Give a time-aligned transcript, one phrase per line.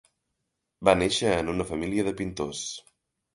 [0.89, 2.65] Va néixer en una família de pintors.